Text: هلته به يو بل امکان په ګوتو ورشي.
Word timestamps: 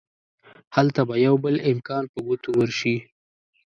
هلته 0.75 1.01
به 1.07 1.15
يو 1.25 1.35
بل 1.43 1.55
امکان 1.71 2.03
په 2.11 2.19
ګوتو 2.25 2.49
ورشي. 2.57 2.95